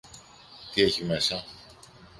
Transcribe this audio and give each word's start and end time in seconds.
Τι 0.73 0.81
έχει 0.81 1.03
μέσα! 1.05 1.43